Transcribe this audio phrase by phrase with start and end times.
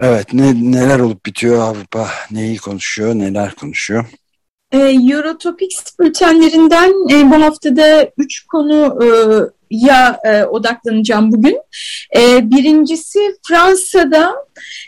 [0.00, 2.08] Evet, ne, neler olup bitiyor Avrupa?
[2.30, 4.04] Neyi konuşuyor, neler konuşuyor?
[4.72, 9.08] E, Eurotopics bültenlerinden e, bu haftada üç konu e,
[9.70, 11.58] ya e, odaklanacağım bugün.
[12.16, 14.34] E, birincisi Fransa'da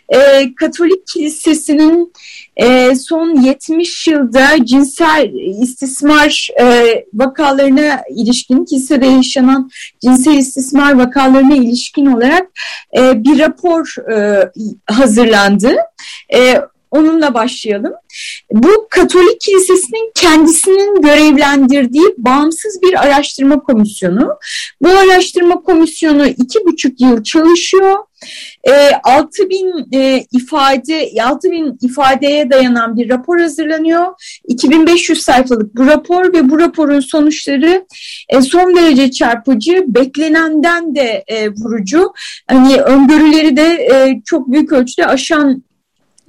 [0.09, 2.13] e, Katolik Kilisesi'nin
[2.57, 9.71] e, son 70 yılda cinsel istismar e, vakalarına ilişkin, kilisede yaşanan
[10.03, 12.47] cinsel istismar vakalarına ilişkin olarak
[12.97, 14.49] e, bir rapor e,
[14.87, 15.77] hazırlandı.
[16.35, 17.93] E, Onunla başlayalım.
[18.53, 24.39] Bu Katolik Kilisesi'nin kendisinin görevlendirdiği bağımsız bir araştırma komisyonu.
[24.83, 27.97] Bu araştırma komisyonu iki buçuk yıl çalışıyor.
[28.69, 34.07] E, 6 bin e, ifade 6 bin ifadeye dayanan bir rapor hazırlanıyor.
[34.45, 37.87] 2500 sayfalık bu rapor ve bu raporun sonuçları
[38.29, 42.13] e, son derece çarpıcı, beklenenden de e, vurucu.
[42.47, 45.63] Hani öngörüleri de e, çok büyük ölçüde aşan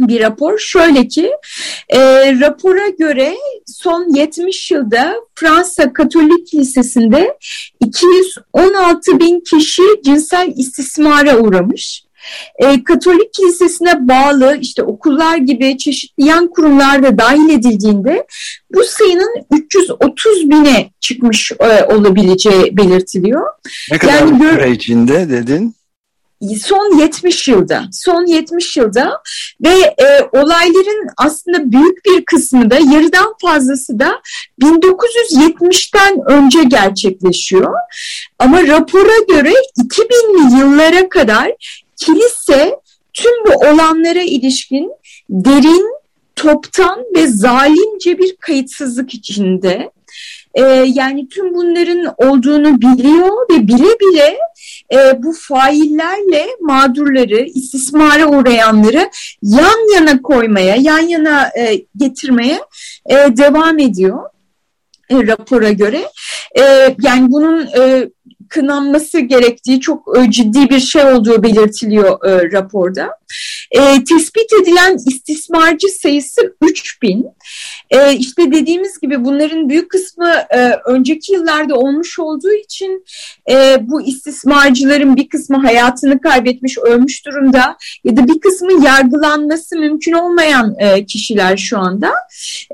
[0.08, 0.60] bir rapor.
[0.60, 1.32] Şöyle ki
[1.90, 2.00] e,
[2.40, 3.36] rapora göre
[3.66, 7.38] son 70 yılda Fransa Katolik Lisesi'nde
[7.80, 12.04] 216 bin kişi cinsel istismara uğramış.
[12.56, 18.28] E, Katolik Kilisesi'ne bağlı işte okullar gibi çeşitli yan kurumlar da dahil edildiğinde
[18.74, 23.48] bu sayının 330 bine çıkmış e, olabileceği belirtiliyor.
[23.92, 25.76] Ne kadar yani, süre içinde dedin?
[26.42, 29.22] Son 70 yılda, son 70 yılda
[29.66, 34.22] ve e, olayların aslında büyük bir kısmı da yarıdan fazlası da
[34.62, 37.74] 1970'ten önce gerçekleşiyor.
[38.40, 41.52] Ama rapora göre 2000'li yıllara kadar
[41.96, 42.76] kilise
[43.14, 44.92] tüm bu olanlara ilişkin
[45.30, 45.96] derin,
[46.36, 49.92] toptan ve zalimce bir kayıtsızlık içinde.
[50.54, 54.38] E, yani tüm bunların olduğunu biliyor ve bile bile
[54.94, 59.10] e, bu faillerle mağdurları, istismara uğrayanları
[59.42, 62.60] yan yana koymaya, yan yana e, getirmeye
[63.06, 64.30] e, devam ediyor
[65.10, 66.06] e, rapora göre.
[66.60, 68.10] E, yani bunun e,
[68.52, 73.10] kınanması gerektiği çok e, ciddi bir şey olduğu belirtiliyor e, raporda.
[73.72, 77.26] E, tespit edilen istismarcı sayısı 3000.
[77.90, 83.06] E, işte dediğimiz gibi bunların büyük kısmı e, önceki yıllarda olmuş olduğu için
[83.52, 90.14] e, bu istismarcıların bir kısmı hayatını kaybetmiş, ölmüş durumda ya da bir kısmı yargılanması mümkün
[90.14, 92.12] olmayan e, kişiler şu anda.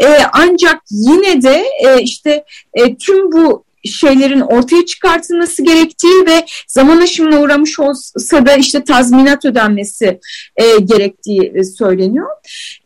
[0.03, 6.97] E, ancak yine de e, işte e, tüm bu şeylerin ortaya çıkartılması gerektiği ve zaman
[6.97, 10.19] aşımına uğramış olsa da işte tazminat ödenmesi
[10.55, 12.29] e, gerektiği e, söyleniyor.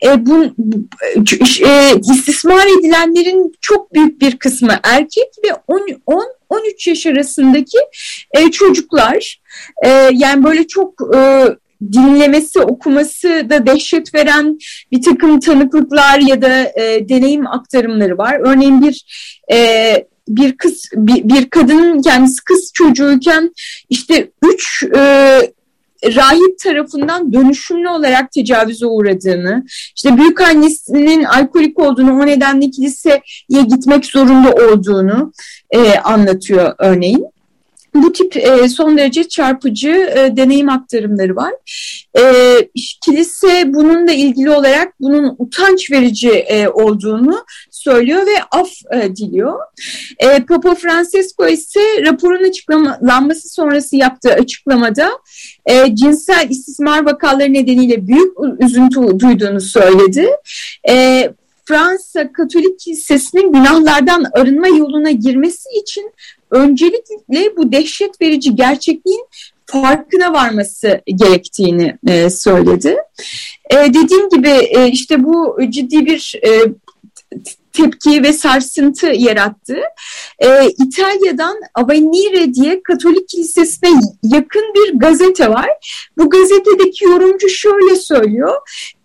[0.05, 0.43] E, bu
[1.67, 7.77] e, istismar edilenlerin çok büyük bir kısmı erkek ve 10 10 13 yaş arasındaki
[8.31, 9.41] e, çocuklar
[9.85, 11.45] e, yani böyle çok e,
[11.93, 14.59] dinlemesi, okuması da dehşet veren
[14.91, 18.39] bir takım tanıklıklar ya da e, deneyim aktarımları var.
[18.39, 19.05] Örneğin bir
[19.51, 19.57] e,
[20.35, 23.53] bir kız bir, bir kadının kendisi kız çocuğuyken
[23.89, 25.01] işte üç e,
[26.05, 29.65] rahip tarafından dönüşümlü olarak tecavüze uğradığını,
[29.95, 35.33] işte büyük annesinin alkolik olduğunu, o nedenle kiliseye gitmek zorunda olduğunu
[35.71, 37.25] e, anlatıyor örneğin.
[37.93, 41.53] Bu tip e, son derece çarpıcı e, deneyim aktarımları var.
[42.17, 42.23] E,
[43.05, 47.45] kilise bununla ilgili olarak bunun utanç verici e, olduğunu
[47.83, 49.59] söylüyor ve af e, diliyor.
[50.19, 55.09] E, Papa Francesco ise raporun açıklanması sonrası yaptığı açıklamada
[55.65, 60.29] e, cinsel istismar vakaları nedeniyle büyük üzüntü duyduğunu söyledi.
[60.89, 61.27] E,
[61.65, 66.11] Fransa Katolik Kilisesi'nin günahlardan arınma yoluna girmesi için
[66.51, 69.25] öncelikle bu dehşet verici gerçekliğin
[69.65, 72.97] farkına varması gerektiğini e, söyledi.
[73.69, 76.49] E, dediğim gibi e, işte bu ciddi bir e,
[77.73, 79.77] tepki ve sarsıntı yarattı.
[80.39, 83.89] Ee, İtalya'dan Avvenire diye Katolik Kilisesi'ne
[84.23, 85.69] yakın bir gazete var.
[86.17, 88.55] Bu gazetedeki yorumcu şöyle söylüyor.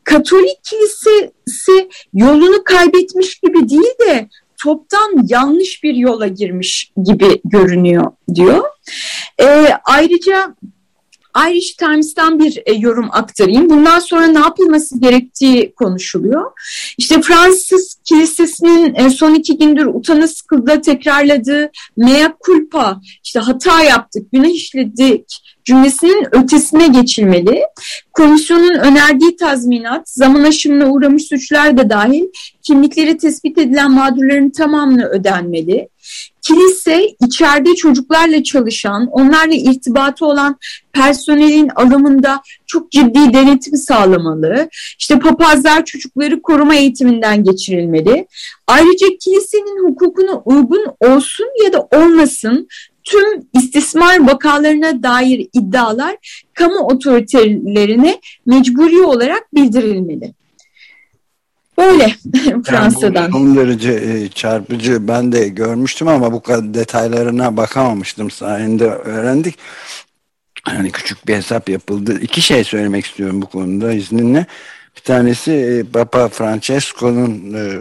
[0.05, 4.29] Katolik Kilisesi yolunu kaybetmiş gibi değil de
[4.63, 8.65] toptan yanlış bir yola girmiş gibi görünüyor diyor.
[9.41, 10.55] Ee, ayrıca
[11.51, 13.71] Irish Times'tan bir e, yorum aktarayım.
[13.71, 16.53] Bundan sonra ne yapılması gerektiği konuşuluyor.
[16.99, 24.33] İşte Fransız Kilisesi'nin e, son iki gündür utanı sıkıldı tekrarladığı mea culpa, işte hata yaptık,
[24.33, 27.63] günah işledik cümlesinin ötesine geçilmeli.
[28.13, 32.25] Komisyonun önerdiği tazminat, zaman aşımına uğramış suçlar da dahil
[32.63, 35.89] kimlikleri tespit edilen mağdurların tamamını ödenmeli.
[36.47, 40.57] Kilise içeride çocuklarla çalışan, onlarla irtibatı olan
[40.93, 44.69] personelin alımında çok ciddi denetim sağlamalı.
[44.99, 48.27] İşte papazlar çocukları koruma eğitiminden geçirilmeli.
[48.67, 52.69] Ayrıca kilisenin hukukuna uygun olsun ya da olmasın
[53.05, 56.17] tüm istismar vakalarına dair iddialar
[56.55, 60.33] kamu otoritelerine mecburi olarak bildirilmeli.
[61.79, 62.09] Böyle
[62.65, 63.23] Fransa'dan.
[63.23, 69.59] Yani son derece e, çarpıcı ben de görmüştüm ama bu kadar detaylarına bakamamıştım sayende öğrendik.
[70.69, 72.21] Yani küçük bir hesap yapıldı.
[72.21, 74.47] İki şey söylemek istiyorum bu konuda izninle.
[74.97, 77.79] Bir tanesi e, Papa Francesco'nun e,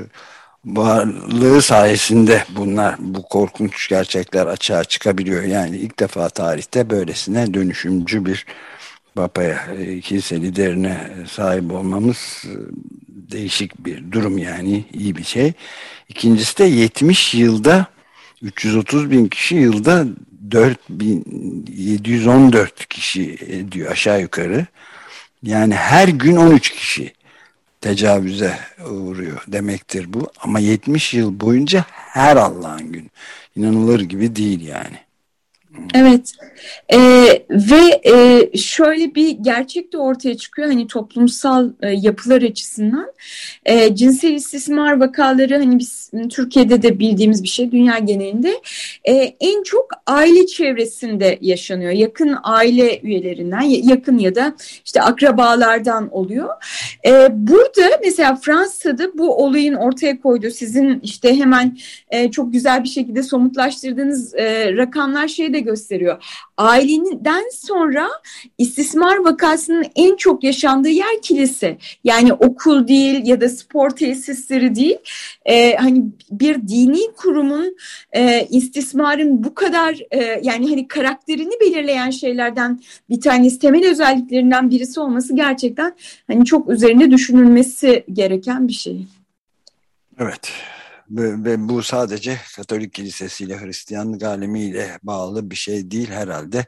[0.66, 5.44] varlığı sayesinde bunlar bu korkunç gerçekler açığa çıkabiliyor.
[5.44, 8.46] Yani ilk defa tarihte böylesine dönüşümcü bir
[9.16, 9.68] papaya,
[10.02, 10.98] kilise liderine
[11.30, 12.46] sahip olmamız
[13.32, 15.54] değişik bir durum yani iyi bir şey.
[16.10, 17.88] İkincisi de 70 yılda
[18.42, 20.06] 330 bin kişi yılda
[20.52, 24.66] 4714 kişi ediyor aşağı yukarı.
[25.44, 27.14] Yani her gün 13 kişi
[27.82, 30.30] tecavüze uğruyor demektir bu.
[30.40, 33.12] Ama 70 yıl boyunca her Allah'ın gün.
[33.56, 35.05] İnanılır gibi değil yani.
[35.96, 36.32] Evet.
[36.94, 37.00] E,
[37.50, 43.12] ve e, şöyle bir gerçek de ortaya çıkıyor hani toplumsal e, yapılar açısından.
[43.66, 48.62] E, cinsel istismar vakaları hani biz Türkiye'de de bildiğimiz bir şey dünya genelinde.
[49.06, 51.92] E, en çok aile çevresinde yaşanıyor.
[51.92, 54.56] Yakın aile üyelerinden yakın ya da
[54.86, 56.50] işte akrabalardan oluyor.
[57.06, 61.78] E, burada mesela Fransa'da bu olayın ortaya koyduğu sizin işte hemen
[62.10, 66.24] e, çok güzel bir şekilde somutlaştırdığınız e, rakamlar şeyi de gösteriyor.
[66.58, 68.10] Aileden sonra
[68.58, 71.78] istismar vakasının en çok yaşandığı yer kilise.
[72.04, 74.98] Yani okul değil ya da spor tesisleri değil.
[75.46, 77.78] Ee, hani bir dini kurumun
[78.12, 82.80] e, istismarın bu kadar e, yani hani karakterini belirleyen şeylerden
[83.10, 85.96] bir tanesi temel özelliklerinden birisi olması gerçekten
[86.28, 89.06] hani çok üzerinde düşünülmesi gereken bir şey.
[90.20, 90.52] Evet.
[91.10, 96.66] Ve, bu sadece Katolik Kilisesi ile Hristiyanlık alemiyle bağlı bir şey değil herhalde.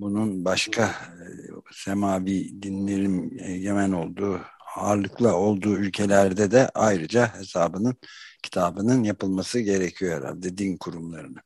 [0.00, 1.26] Bunun başka e,
[1.72, 4.40] semavi dinlerin egemen olduğu,
[4.76, 7.96] ağırlıklı olduğu ülkelerde de ayrıca hesabının,
[8.42, 11.42] kitabının yapılması gerekiyor herhalde din kurumlarının.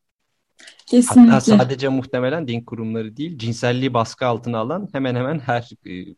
[0.86, 1.32] Kesinlikle.
[1.32, 6.14] Hatta sadece muhtemelen din kurumları değil, cinselliği baskı altına alan hemen hemen her e,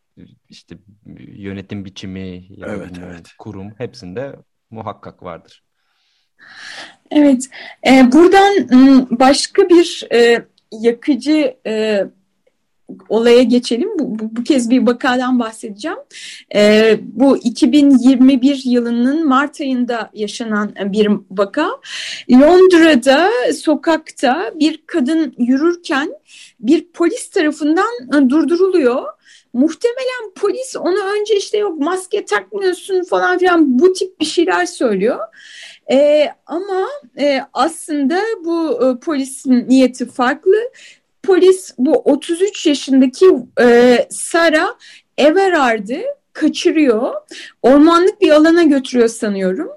[0.49, 0.79] işte
[1.17, 3.29] yönetim biçimi, evet, evet.
[3.39, 4.37] kurum hepsinde
[4.71, 5.63] muhakkak vardır.
[7.11, 7.45] Evet,
[7.87, 8.69] e, buradan
[9.11, 12.05] başka bir e, yakıcı e,
[13.09, 13.89] olaya geçelim.
[13.99, 15.99] Bu, bu, bu kez bir vakadan bahsedeceğim.
[16.55, 21.71] E, bu 2021 yılının Mart ayında yaşanan bir vaka.
[22.31, 26.13] Londra'da sokakta bir kadın yürürken
[26.61, 29.05] bir polis tarafından durduruluyor.
[29.55, 35.19] Muhtemelen polis onu önce işte yok maske takmıyorsun falan filan bu tip bir şeyler söylüyor.
[35.91, 40.57] E, ama e, aslında bu e, polisin niyeti farklı.
[41.23, 43.27] Polis bu 33 yaşındaki
[43.61, 44.75] e, Sara
[45.19, 47.15] Everard'ı kaçırıyor.
[47.63, 49.69] Ormanlık bir alana götürüyor sanıyorum.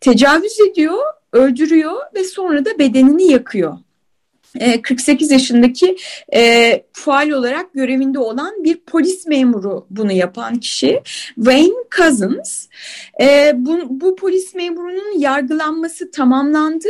[0.00, 0.98] Tecavüz ediyor,
[1.32, 3.78] öldürüyor ve sonra da bedenini yakıyor.
[4.82, 5.96] 48 e, yaşındaki
[6.34, 11.02] e, faal olarak görevinde olan bir polis memuru bunu yapan kişi
[11.34, 12.66] Wayne Cousins.
[13.20, 16.88] E, bu, bu polis memurunun yargılanması tamamlandı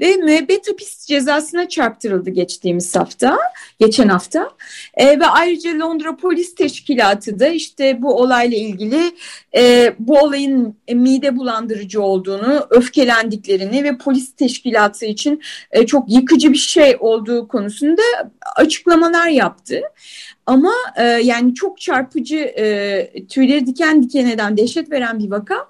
[0.00, 3.38] ve müebbet hapis cezasına çarptırıldı geçtiğimiz hafta,
[3.80, 4.50] geçen hafta.
[4.94, 9.00] E, ve ayrıca Londra Polis Teşkilatı da işte bu olayla ilgili
[9.56, 16.58] e, bu olayın mide bulandırıcı olduğunu, öfkelendiklerini ve polis teşkilatı için e, çok yıkıcı bir
[16.58, 18.02] şey olduğu konusunda
[18.56, 19.82] açıklamalar yaptı.
[20.46, 25.61] Ama e, yani çok çarpıcı, e, tüyleri diken diken eden, dehşet veren bir vaka.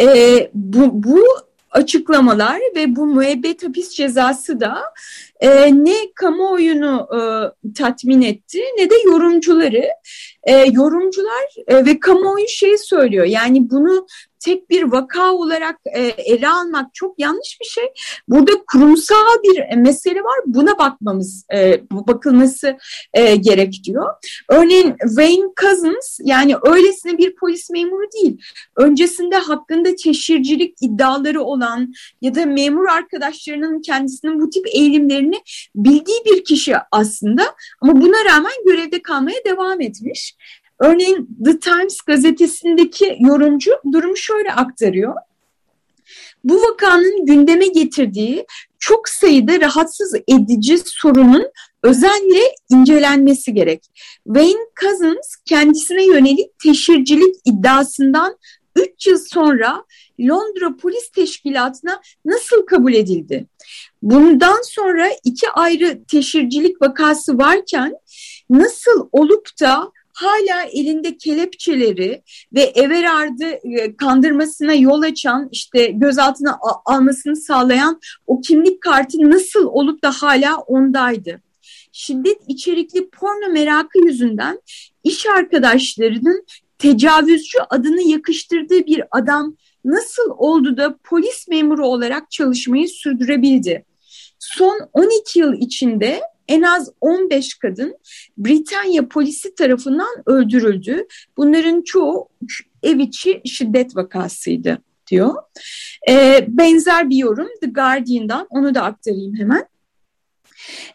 [0.00, 1.24] E, bu, bu
[1.70, 4.82] açıklamalar ve bu müebbet hapis cezası da
[5.40, 7.20] e, ne kamuoyunu e,
[7.74, 9.84] tatmin etti ne de yorumcuları.
[10.44, 14.06] E, yorumcular e, ve kamuoyu şey söylüyor yani bunu
[14.44, 17.84] tek bir vaka olarak e, ele almak çok yanlış bir şey.
[18.28, 20.40] Burada kurumsal bir mesele var.
[20.46, 22.76] Buna bakmamız, e, bakılması
[23.14, 24.14] e, gerek diyor.
[24.48, 28.40] Örneğin Wayne Cousins yani öylesine bir polis memuru değil.
[28.76, 35.42] Öncesinde hakkında teşhircilik iddiaları olan ya da memur arkadaşlarının kendisinin bu tip eğilimlerini
[35.74, 37.42] bildiği bir kişi aslında.
[37.80, 40.36] Ama buna rağmen görevde kalmaya devam etmiş.
[40.82, 45.14] Örneğin The Times gazetesindeki yorumcu durumu şöyle aktarıyor.
[46.44, 48.46] Bu vakanın gündeme getirdiği
[48.78, 51.46] çok sayıda rahatsız edici sorunun
[51.82, 53.84] özenle incelenmesi gerek.
[54.24, 58.36] Wayne Cousins kendisine yönelik teşhircilik iddiasından
[58.76, 59.84] 3 yıl sonra
[60.20, 63.46] Londra Polis Teşkilatı'na nasıl kabul edildi?
[64.02, 67.94] Bundan sonra iki ayrı teşhircilik vakası varken
[68.50, 72.22] nasıl olup da hala elinde kelepçeleri
[72.54, 80.02] ve Everard'ı e, kandırmasına yol açan işte gözaltına almasını sağlayan o kimlik kartı nasıl olup
[80.02, 81.42] da hala ondaydı.
[81.92, 84.60] Şiddet içerikli porno merakı yüzünden
[85.04, 86.44] iş arkadaşlarının
[86.78, 93.84] tecavüzcü adını yakıştırdığı bir adam nasıl oldu da polis memuru olarak çalışmayı sürdürebildi?
[94.38, 97.96] Son 12 yıl içinde en az 15 kadın
[98.38, 101.06] Britanya polisi tarafından öldürüldü.
[101.36, 102.28] Bunların çoğu
[102.82, 104.78] ev içi şiddet vakasıydı
[105.10, 105.34] diyor.
[106.08, 109.66] E, benzer bir yorum The Guardian'dan onu da aktarayım hemen.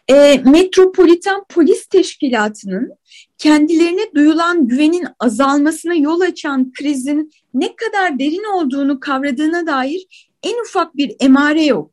[0.08, 2.92] E, Metropolitan Polis Teşkilatı'nın
[3.38, 10.96] kendilerine duyulan güvenin azalmasına yol açan krizin ne kadar derin olduğunu kavradığına dair en ufak
[10.96, 11.90] bir emare yok.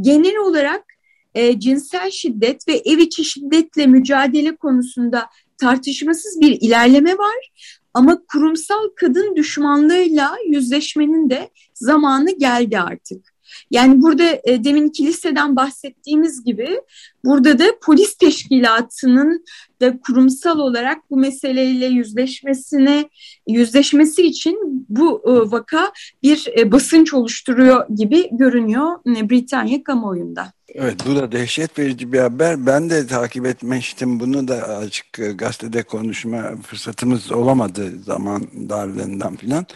[0.00, 0.84] Genel olarak
[1.34, 5.26] e, cinsel şiddet ve ev içi şiddetle mücadele konusunda
[5.58, 7.50] tartışmasız bir ilerleme var.
[7.94, 13.34] Ama kurumsal kadın düşmanlığıyla yüzleşmenin de zamanı geldi artık.
[13.70, 16.80] Yani burada e, demin kiliseden bahsettiğimiz gibi
[17.24, 19.44] burada da polis teşkilatının
[19.80, 23.08] da kurumsal olarak bu meseleyle yüzleşmesine
[23.48, 25.92] yüzleşmesi için bu e, vaka
[26.22, 30.52] bir e, basınç oluşturuyor gibi görünüyor e, Britanya kamuoyunda.
[30.74, 32.66] Evet bu da dehşet verici bir haber.
[32.66, 39.66] Ben de takip etmiştim bunu da açık e, gazetede konuşma fırsatımız olamadı zaman darlığından filan.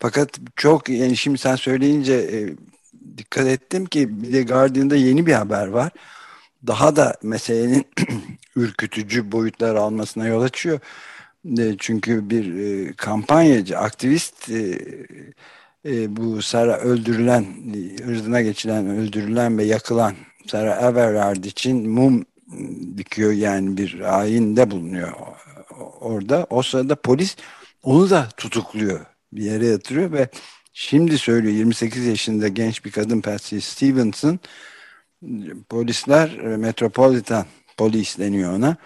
[0.00, 2.38] Fakat çok yani şimdi sen söyleyince e,
[3.18, 5.92] dikkat ettim ki bir de Guardian'da yeni bir haber var.
[6.66, 7.84] Daha da meselenin
[8.56, 10.80] ürkütücü boyutlar almasına yol açıyor.
[11.58, 14.78] E, çünkü bir e, kampanyacı, aktivist e,
[15.84, 17.46] e, bu Sara öldürülen,
[18.08, 20.14] ırzına geçilen, öldürülen ve yakılan
[20.46, 22.24] Sarah Everard için mum
[22.96, 25.12] dikiyor yani bir ayinde bulunuyor
[26.00, 26.46] orada.
[26.50, 27.36] O sırada polis
[27.82, 29.00] onu da tutukluyor.
[29.32, 30.28] Bir yere yatırıyor ve
[30.74, 34.38] şimdi söylüyor 28 yaşında genç bir kadın Patsy Stevenson.
[35.68, 38.76] Polisler e, Metropolitan polis deniyor ona.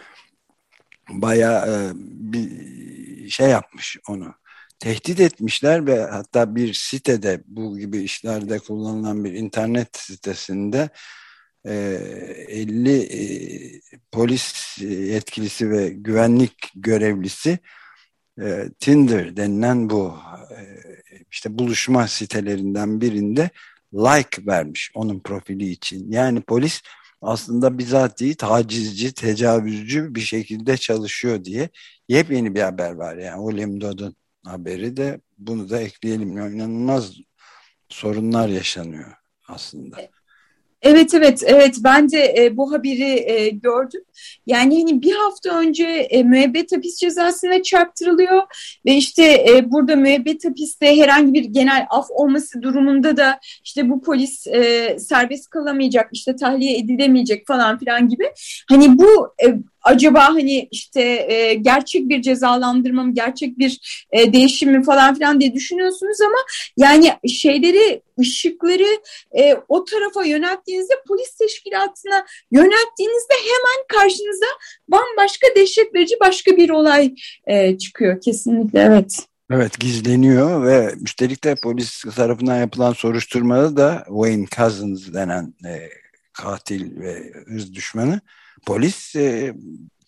[1.10, 4.34] Baya e, bir şey yapmış onu.
[4.78, 10.90] Tehdit etmişler ve hatta bir sitede bu gibi işlerde kullanılan bir internet sitesinde
[11.64, 13.80] 50 ee, e,
[14.12, 17.58] polis yetkilisi ve güvenlik görevlisi
[18.40, 20.14] e, Tinder denilen bu
[20.50, 20.77] e,
[21.32, 23.50] işte buluşma sitelerinden birinde
[23.94, 26.12] like vermiş onun profili için.
[26.12, 26.82] Yani polis
[27.22, 31.68] aslında bizatihi tacizci, tecavüzcü bir şekilde çalışıyor diye
[32.08, 33.16] yepyeni bir haber var.
[33.16, 36.32] Yani William Dodd'un haberi de bunu da ekleyelim.
[36.32, 37.12] İnanılmaz
[37.88, 39.12] sorunlar yaşanıyor
[39.48, 40.10] aslında.
[40.82, 44.02] Evet evet evet ben de e, bu haberi e, gördüm.
[44.46, 48.42] Yani hani bir hafta önce e, müebbet hapis cezasına çarptırılıyor
[48.86, 54.02] ve işte e, burada müebbet hapiste herhangi bir genel af olması durumunda da işte bu
[54.02, 58.24] polis e, serbest kalamayacak işte tahliye edilemeyecek falan filan gibi.
[58.68, 59.54] Hani bu e,
[59.88, 65.40] acaba hani işte e, gerçek bir cezalandırma mı, gerçek bir e, değişim mi falan filan
[65.40, 66.38] diye düşünüyorsunuz ama
[66.76, 69.00] yani şeyleri, ışıkları
[69.38, 74.46] e, o tarafa yönelttiğinizde polis teşkilatına yönelttiğinizde hemen karşınıza
[74.88, 77.14] bambaşka dehşet verici başka bir olay
[77.46, 79.18] e, çıkıyor kesinlikle evet.
[79.50, 85.88] Evet gizleniyor ve üstelik de polis tarafından yapılan soruşturmada da Wayne Cousins denen e,
[86.32, 88.20] katil ve hız düşmanı.
[88.66, 89.54] Polis e,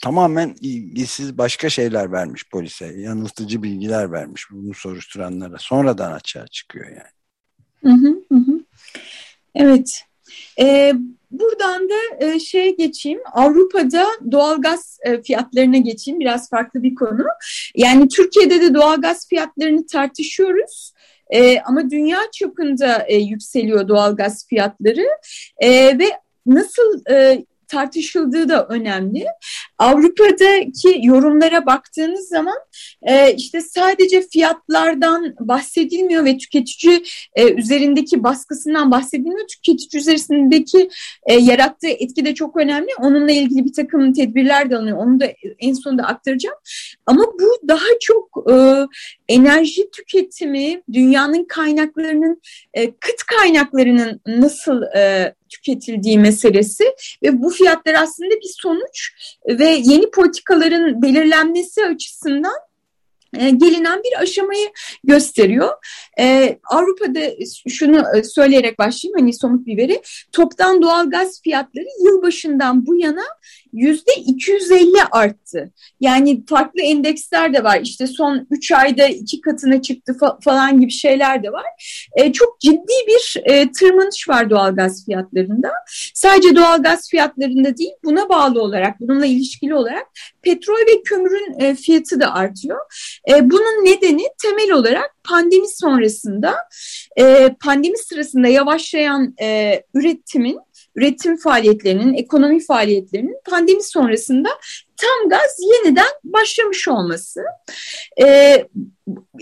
[0.02, 2.86] tamamen ilgisiz başka şeyler vermiş polise.
[2.86, 5.56] Yanıltıcı bilgiler vermiş bunu soruşturanlara.
[5.58, 7.10] Sonradan açığa çıkıyor yani.
[7.84, 8.60] Hı hı hı.
[9.54, 10.02] Evet.
[10.60, 10.92] Ee,
[11.30, 13.20] buradan da e, şeye geçeyim.
[13.32, 16.20] Avrupa'da doğalgaz e, fiyatlarına geçeyim.
[16.20, 17.24] Biraz farklı bir konu.
[17.74, 20.92] Yani Türkiye'de de doğalgaz fiyatlarını tartışıyoruz.
[21.30, 25.06] E, ama dünya çapında e, yükseliyor doğalgaz fiyatları
[25.58, 26.06] e, ve
[26.46, 29.26] nasıl e, tartışıldığı da önemli.
[29.78, 32.58] Avrupa'daki yorumlara baktığınız zaman
[33.02, 37.02] e, işte sadece fiyatlardan bahsedilmiyor ve tüketici
[37.34, 39.46] e, üzerindeki baskısından bahsedilmiyor.
[39.46, 40.90] Tüketici üzerindeki
[41.26, 42.88] e, yarattığı etki de çok önemli.
[42.98, 44.98] Onunla ilgili bir takım tedbirler de alınıyor.
[44.98, 45.26] Onu da
[45.58, 46.56] en sonunda aktaracağım.
[47.06, 48.54] Ama bu daha çok e,
[49.28, 52.40] enerji tüketimi, dünyanın kaynaklarının,
[52.74, 56.84] e, kıt kaynaklarının nasıl e, tüketildiği meselesi
[57.22, 59.12] ve bu fiyatlar aslında bir sonuç
[59.46, 62.69] ve yeni politikaların belirlenmesi açısından
[63.32, 64.70] gelinen bir aşamayı
[65.04, 65.72] gösteriyor.
[66.18, 67.20] Ee, Avrupa'da
[67.68, 70.02] şunu e, söyleyerek başlayayım hani somut bir veri.
[70.32, 73.24] Toptan doğal gaz fiyatları yılbaşından bu yana
[73.72, 75.72] yüzde 250 arttı.
[76.00, 77.80] Yani farklı endeksler de var.
[77.82, 81.66] İşte son 3 ayda iki katına çıktı fa falan gibi şeyler de var.
[82.16, 85.72] E, çok ciddi bir e, tırmanış var doğalgaz fiyatlarında.
[86.14, 90.06] Sadece doğalgaz fiyatlarında değil buna bağlı olarak, bununla ilişkili olarak
[90.42, 92.78] petrol ve kömürün e, fiyatı da artıyor.
[93.30, 96.56] E, bunun nedeni temel olarak pandemi sonrasında,
[97.16, 100.60] e, pandemi sırasında yavaşlayan e, üretimin
[100.96, 104.48] üretim faaliyetlerinin, ekonomi faaliyetlerinin pandemi sonrasında
[104.96, 107.40] tam gaz yeniden başlamış olması.
[108.22, 108.66] Ee,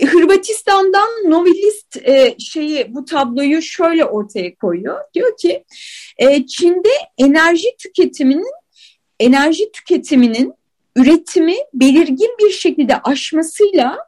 [0.00, 5.00] Hırvatistan'dan Novilist e, şeyi bu tabloyu şöyle ortaya koyuyor.
[5.14, 5.64] Diyor ki
[6.18, 8.52] e, Çin'de enerji tüketiminin
[9.21, 10.54] enerji tüketiminin
[10.99, 13.99] üretimi belirgin bir şekilde aşmasıyla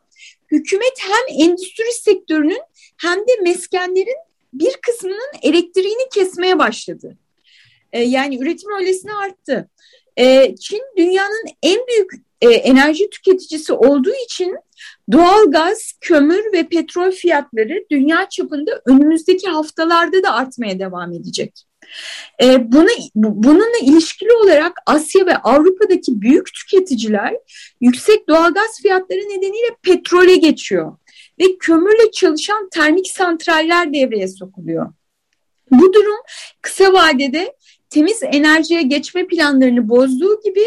[0.50, 2.62] hükümet hem endüstri sektörünün
[2.96, 4.16] hem de meskenlerin
[4.52, 7.16] bir kısmının elektriğini kesmeye başladı.
[7.92, 9.68] E, yani üretim öylesine arttı.
[10.16, 14.56] E, Çin dünyanın en büyük e, enerji tüketicisi olduğu için
[15.12, 21.69] doğal gaz, kömür ve petrol fiyatları dünya çapında önümüzdeki haftalarda da artmaya devam edecek.
[22.42, 27.34] E, buna, bununla ilişkili olarak Asya ve Avrupa'daki büyük tüketiciler
[27.80, 30.96] yüksek doğalgaz fiyatları nedeniyle petrole geçiyor
[31.40, 34.92] ve kömürle çalışan termik santraller devreye sokuluyor.
[35.70, 36.18] Bu durum
[36.62, 37.56] kısa vadede
[37.90, 40.64] temiz enerjiye geçme planlarını bozduğu gibi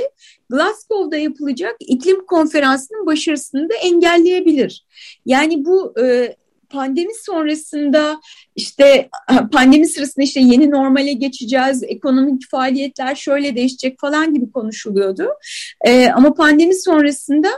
[0.49, 4.85] Glasgow'da yapılacak iklim konferansının başarısını da engelleyebilir.
[5.25, 6.35] Yani bu e,
[6.73, 8.21] pandemi sonrasında
[8.55, 9.09] işte
[9.51, 15.27] pandemi sırasında işte yeni normale geçeceğiz, ekonomik faaliyetler şöyle değişecek falan gibi konuşuluyordu.
[15.85, 17.49] E, ama pandemi sonrasında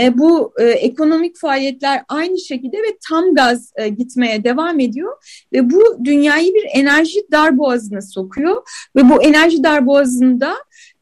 [0.00, 5.12] e, bu e, ekonomik faaliyetler aynı şekilde ve tam gaz e, gitmeye devam ediyor
[5.52, 8.62] ve bu dünyayı bir enerji darboğazına sokuyor
[8.96, 10.54] ve bu enerji darboğazında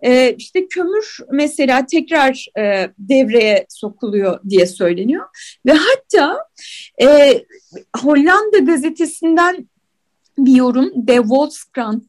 [0.03, 5.27] e, işte kömür mesela tekrar e, devreye sokuluyor diye söyleniyor.
[5.67, 6.39] Ve hatta
[7.03, 7.41] e,
[7.97, 9.70] Hollanda gazetesinden
[10.39, 10.93] bir yorum.
[10.95, 12.05] De Volkskrant,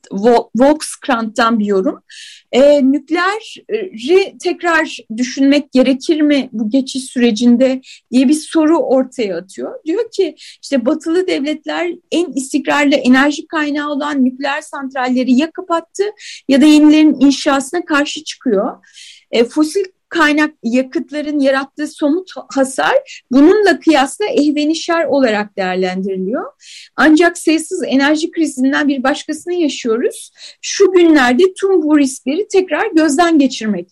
[0.56, 2.04] Volkskrant'tan bir yorum.
[2.52, 7.82] E, nükleeri tekrar düşünmek gerekir mi bu geçiş sürecinde
[8.12, 9.84] diye bir soru ortaya atıyor.
[9.86, 16.04] Diyor ki işte batılı devletler en istikrarlı enerji kaynağı olan nükleer santralleri ya kapattı
[16.48, 18.86] ya da yenilerin inşasına karşı çıkıyor.
[19.32, 26.52] E, fosil kaynak yakıtların yarattığı somut hasar bununla kıyasla ehvenişer olarak değerlendiriliyor.
[26.96, 30.32] Ancak sayısız enerji krizinden bir başkasını yaşıyoruz.
[30.62, 33.88] Şu günlerde tüm bu riskleri tekrar gözden geçirmek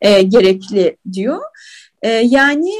[0.00, 1.40] e, gerekli diyor.
[2.02, 2.72] E, yani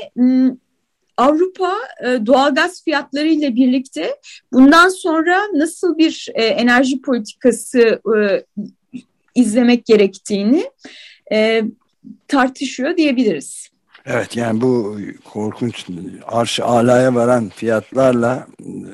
[1.17, 1.75] Avrupa
[2.05, 4.17] e, doğalgaz fiyatları ile birlikte
[4.53, 8.45] bundan sonra nasıl bir e, enerji politikası e,
[9.35, 10.65] izlemek gerektiğini
[11.33, 11.63] e,
[12.29, 13.69] tartışıyor diyebiliriz.
[14.07, 15.87] Evet yani bu korkunç
[16.27, 18.47] arş alaya varan fiyatlarla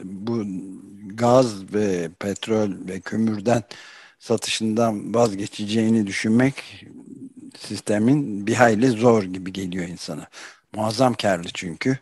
[0.05, 0.45] bu
[1.07, 3.63] gaz ve petrol ve kömürden
[4.19, 6.87] satışından vazgeçeceğini düşünmek
[7.59, 10.29] sistemin bir hayli zor gibi geliyor insana.
[10.75, 11.99] Muazzam karlı çünkü.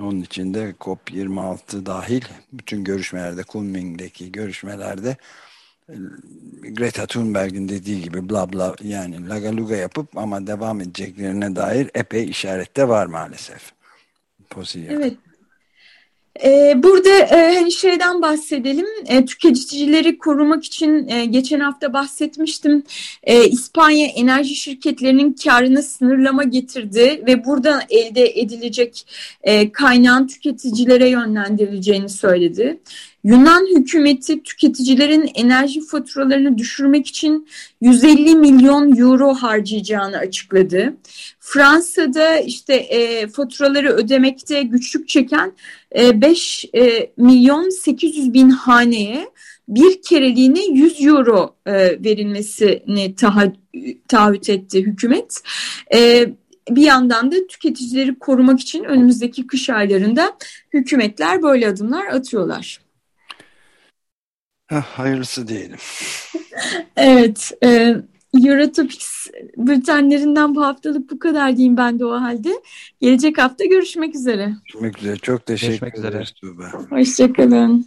[0.00, 5.16] Onun için de COP26 dahil bütün görüşmelerde, Kunming'deki görüşmelerde
[6.62, 12.88] Greta Thunberg'in dediği gibi bla bla yani lagaluga yapıp ama devam edeceklerine dair epey işarette
[12.88, 13.72] var maalesef.
[14.48, 15.14] Fosil evet.
[16.44, 18.86] Ee, burada e, hani şeyden bahsedelim.
[19.06, 22.82] E, tüketicileri korumak için e, geçen hafta bahsetmiştim.
[23.50, 29.06] İspanya enerji şirketlerinin karını sınırlama getirdi ve buradan elde edilecek
[29.72, 32.80] kaynağın tüketicilere yönlendirileceğini söyledi.
[33.24, 37.48] Yunan hükümeti tüketicilerin enerji faturalarını düşürmek için
[37.80, 40.94] 150 milyon euro harcayacağını açıkladı.
[41.40, 45.52] Fransa'da işte e, faturaları ödemekte güçlük çeken
[45.98, 49.28] e, 5 e, milyon 800 bin haneye
[49.68, 51.72] bir kereliğine 100 euro e,
[52.04, 53.52] verilmesini taha,
[54.08, 55.40] taahhüt etti hükümet.
[55.94, 56.28] E,
[56.70, 60.36] bir yandan da tüketicileri korumak için önümüzdeki kış aylarında
[60.72, 62.89] hükümetler böyle adımlar atıyorlar.
[64.78, 65.78] Hayırlısı diyelim.
[66.96, 67.52] evet.
[67.64, 67.96] E,
[68.34, 72.62] Eurotopics bültenlerinden bu haftalık bu kadar diyeyim ben de o halde.
[73.00, 74.54] Gelecek hafta görüşmek üzere.
[74.72, 75.16] Görüşmek üzere.
[75.16, 76.72] Çok teşekkür ederiz Tuğba.
[76.90, 77.86] Hoşçakalın.